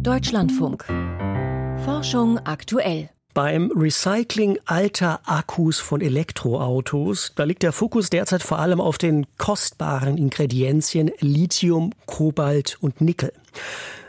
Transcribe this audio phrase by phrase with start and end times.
[0.00, 0.84] Deutschlandfunk.
[1.84, 3.10] Forschung aktuell.
[3.34, 9.26] Beim Recycling alter Akkus von Elektroautos, da liegt der Fokus derzeit vor allem auf den
[9.38, 13.32] kostbaren Ingredienzien Lithium, Kobalt und Nickel.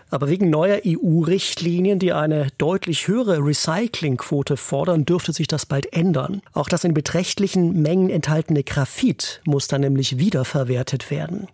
[0.10, 6.42] Aber wegen neuer EU-Richtlinien, die eine deutlich höhere Recyclingquote fordern, dürfte sich das bald ändern.
[6.54, 11.48] Auch das in beträchtlichen Mengen enthaltene Graphit muss dann nämlich wiederverwertet werden.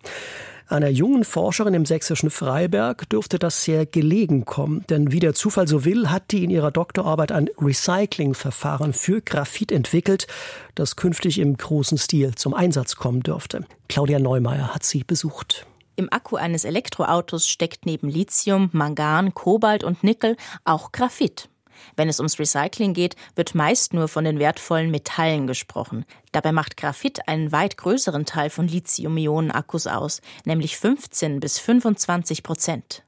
[0.68, 5.68] Einer jungen Forscherin im sächsischen Freiberg dürfte das sehr gelegen kommen, denn wie der Zufall
[5.68, 10.26] so will, hat die in ihrer Doktorarbeit ein Recyclingverfahren für Graphit entwickelt,
[10.74, 13.64] das künftig im großen Stil zum Einsatz kommen dürfte.
[13.88, 15.66] Claudia Neumeier hat sie besucht.
[15.94, 21.48] Im Akku eines Elektroautos steckt neben Lithium, Mangan, Kobalt und Nickel auch Graphit.
[21.96, 26.04] Wenn es ums Recycling geht, wird meist nur von den wertvollen Metallen gesprochen.
[26.32, 33.04] Dabei macht Graphit einen weit größeren Teil von Lithium-Ionen-Akkus aus, nämlich 15 bis 25 Prozent.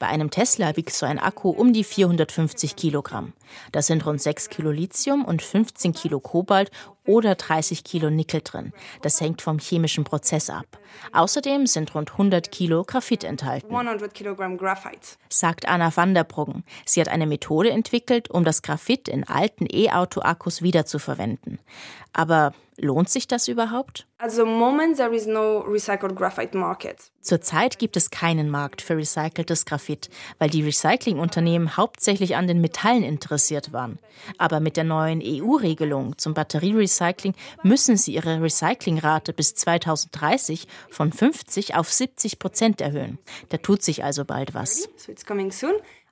[0.00, 3.34] Bei einem Tesla wiegt so ein Akku um die 450 Kilogramm.
[3.70, 6.70] Das sind rund 6 Kilo Lithium und 15 Kilo Kobalt
[7.06, 8.72] oder 30 Kilo Nickel drin.
[9.02, 10.66] Das hängt vom chemischen Prozess ab.
[11.12, 13.74] Außerdem sind rund 100 Kilo Graphit enthalten.
[13.74, 15.16] 100 Kilogramm Graphite.
[15.28, 16.64] Sagt Anna van der Bruggen.
[16.84, 21.58] Sie hat eine Methode entwickelt, um das Graphit in alten E-Autos Autoakkus wiederzuverwenden.
[22.12, 24.06] Aber lohnt sich das überhaupt?
[27.20, 33.02] Zurzeit gibt es keinen Markt für recyceltes Graphit, weil die Recyclingunternehmen hauptsächlich an den Metallen
[33.02, 33.98] interessiert waren.
[34.38, 41.74] Aber mit der neuen EU-Regelung zum Batterierecycling müssen sie ihre Recyclingrate bis 2030 von 50
[41.74, 43.18] auf 70 Prozent erhöhen.
[43.50, 44.88] Da tut sich also bald was.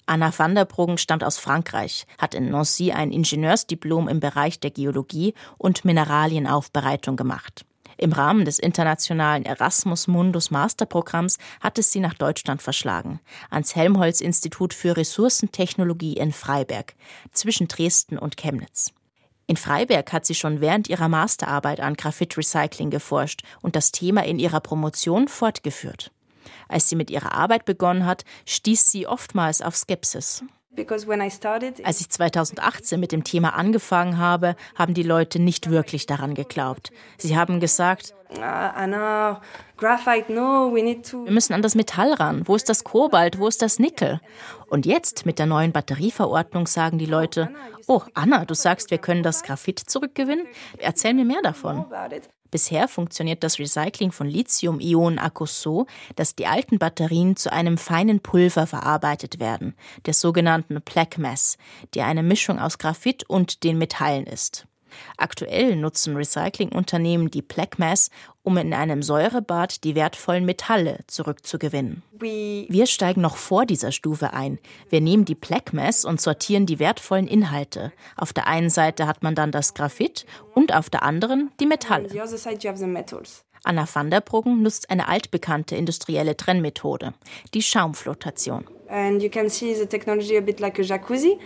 [0.04, 4.72] Anna van der Bruggen stammt aus Frankreich, hat in Nancy ein Ingenieursdiplom im Bereich der
[4.72, 7.64] Geologie und Mineralienaufbereitung gemacht.
[8.04, 14.74] Im Rahmen des internationalen Erasmus Mundus Masterprogramms hat es sie nach Deutschland verschlagen, ans Helmholtz-Institut
[14.74, 16.96] für Ressourcentechnologie in Freiberg,
[17.32, 18.92] zwischen Dresden und Chemnitz.
[19.46, 24.38] In Freiberg hat sie schon während ihrer Masterarbeit an Graphit-Recycling geforscht und das Thema in
[24.38, 26.10] ihrer Promotion fortgeführt.
[26.68, 30.44] Als sie mit ihrer Arbeit begonnen hat, stieß sie oftmals auf Skepsis.
[31.84, 36.92] Als ich 2018 mit dem Thema angefangen habe, haben die Leute nicht wirklich daran geglaubt.
[37.18, 38.36] Sie haben gesagt, uh,
[41.24, 42.42] wir müssen an das Metall ran.
[42.46, 43.38] Wo ist das Kobalt?
[43.38, 44.20] Wo ist das Nickel?
[44.68, 47.50] Und jetzt mit der neuen Batterieverordnung sagen die Leute,
[47.86, 50.46] oh Anna, du sagst, wir können das Graphit zurückgewinnen?
[50.78, 51.86] Erzähl mir mehr davon.
[52.54, 58.68] Bisher funktioniert das Recycling von Lithium-Ionen-Akkus so, dass die alten Batterien zu einem feinen Pulver
[58.68, 59.74] verarbeitet werden,
[60.06, 61.58] der sogenannten Black Mass,
[61.94, 64.68] die eine Mischung aus Graphit und den Metallen ist.
[65.16, 68.10] Aktuell nutzen Recyclingunternehmen die Black Mass,
[68.42, 72.02] um in einem Säurebad die wertvollen Metalle zurückzugewinnen.
[72.18, 74.58] Wir steigen noch vor dieser Stufe ein.
[74.90, 77.92] Wir nehmen die Black Mass und sortieren die wertvollen Inhalte.
[78.16, 82.08] Auf der einen Seite hat man dann das Graphit und auf der anderen die Metalle.
[83.64, 87.14] Anna van der Bruggen nutzt eine altbekannte industrielle Trennmethode,
[87.54, 88.66] die Schaumflotation.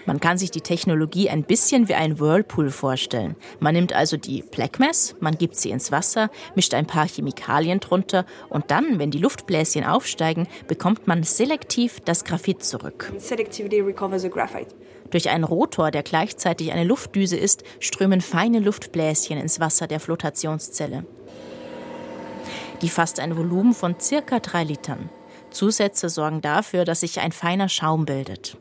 [0.07, 3.37] Man kann sich die Technologie ein bisschen wie ein Whirlpool vorstellen.
[3.61, 7.81] Man nimmt also die Black Mass, man gibt sie ins Wasser, mischt ein paar Chemikalien
[7.81, 13.13] drunter und dann, wenn die Luftbläschen aufsteigen, bekommt man selektiv das Graphit zurück.
[15.11, 21.05] Durch einen Rotor, der gleichzeitig eine Luftdüse ist, strömen feine Luftbläschen ins Wasser der Flotationszelle.
[22.83, 25.09] Die fasst ein Volumen von circa drei Litern.
[25.51, 28.57] Zusätze sorgen dafür, dass sich ein feiner Schaum bildet.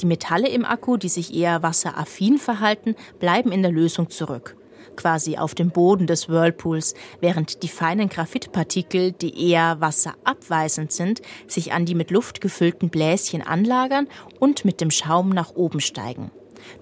[0.00, 4.56] Die Metalle im Akku, die sich eher wasseraffin verhalten, bleiben in der Lösung zurück,
[4.96, 11.72] quasi auf dem Boden des Whirlpools, während die feinen Graphitpartikel, die eher wasserabweisend sind, sich
[11.72, 14.08] an die mit Luft gefüllten Bläschen anlagern
[14.40, 16.30] und mit dem Schaum nach oben steigen.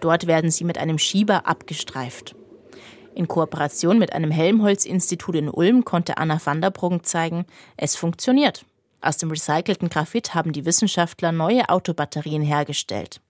[0.01, 2.35] Dort werden sie mit einem Schieber abgestreift.
[3.15, 7.45] In Kooperation mit einem Helmholtz-Institut in Ulm konnte Anna van der Bruggen zeigen,
[7.77, 8.65] es funktioniert.
[9.03, 13.21] Aus dem recycelten Graphit haben die Wissenschaftler neue Autobatterien hergestellt.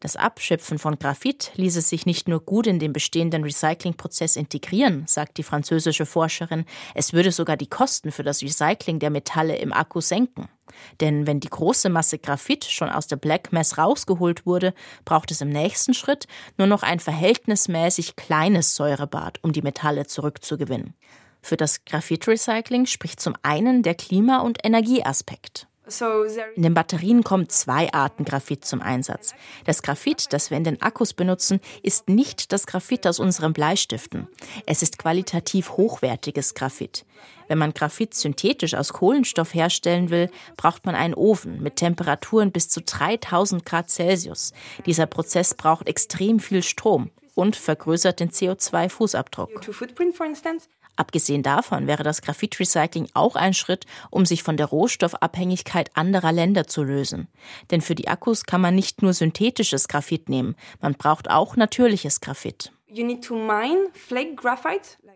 [0.00, 5.38] Das Abschöpfen von Graphit ließe sich nicht nur gut in den bestehenden Recyclingprozess integrieren, sagt
[5.38, 10.00] die französische Forscherin, es würde sogar die Kosten für das Recycling der Metalle im Akku
[10.00, 10.48] senken.
[11.00, 14.74] Denn wenn die große Masse Graphit schon aus der Black Mass rausgeholt wurde,
[15.04, 16.26] braucht es im nächsten Schritt
[16.58, 20.94] nur noch ein verhältnismäßig kleines Säurebad, um die Metalle zurückzugewinnen.
[21.42, 25.66] Für das Graphit-Recycling spricht zum einen der Klima- und Energieaspekt.
[26.54, 29.34] In den Batterien kommen zwei Arten Graphit zum Einsatz.
[29.64, 34.28] Das Graphit, das wir in den Akkus benutzen, ist nicht das Graphit aus unseren Bleistiften.
[34.64, 37.04] Es ist qualitativ hochwertiges Graphit.
[37.48, 42.68] Wenn man Graphit synthetisch aus Kohlenstoff herstellen will, braucht man einen Ofen mit Temperaturen bis
[42.68, 44.52] zu 3000 Grad Celsius.
[44.86, 49.50] Dieser Prozess braucht extrem viel Strom und vergrößert den CO2-Fußabdruck.
[50.96, 56.66] Abgesehen davon wäre das Graphitrecycling auch ein Schritt, um sich von der Rohstoffabhängigkeit anderer Länder
[56.66, 57.28] zu lösen.
[57.70, 62.20] Denn für die Akkus kann man nicht nur synthetisches Graphit nehmen, man braucht auch natürliches
[62.20, 62.72] Graphit.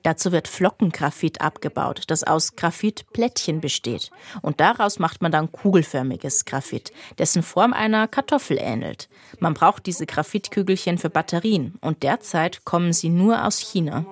[0.02, 4.10] Dazu wird Flockengraphit abgebaut, das aus Graphitplättchen besteht.
[4.40, 9.10] Und daraus macht man dann kugelförmiges Graphit, dessen Form einer Kartoffel ähnelt.
[9.40, 14.06] Man braucht diese Graphitkügelchen für Batterien und derzeit kommen sie nur aus China.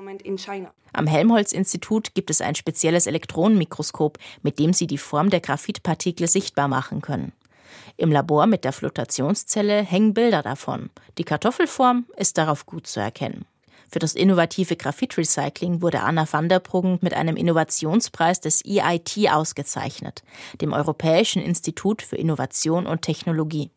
[0.95, 6.69] Am Helmholtz-Institut gibt es ein spezielles Elektronenmikroskop, mit dem sie die Form der Graphitpartikel sichtbar
[6.69, 7.33] machen können.
[7.97, 10.91] Im Labor mit der Flotationszelle hängen Bilder davon.
[11.19, 13.45] Die Kartoffelform ist darauf gut zu erkennen.
[13.91, 20.23] Für das innovative Graphitrecycling wurde Anna van der Bruggen mit einem Innovationspreis des EIT ausgezeichnet,
[20.61, 23.71] dem Europäischen Institut für Innovation und Technologie.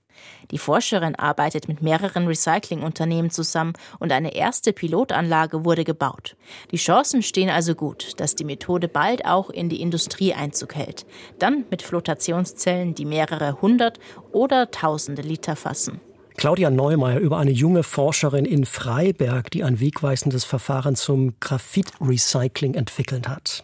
[0.51, 6.35] Die Forscherin arbeitet mit mehreren Recyclingunternehmen zusammen und eine erste Pilotanlage wurde gebaut.
[6.71, 11.05] Die Chancen stehen also gut, dass die Methode bald auch in die Industrie Einzug hält.
[11.39, 13.99] Dann mit Flotationszellen, die mehrere hundert
[14.31, 16.01] oder tausende Liter fassen.
[16.37, 23.27] Claudia Neumeier über eine junge Forscherin in Freiberg, die ein wegweisendes Verfahren zum Graphit-Recycling entwickelt
[23.27, 23.63] hat.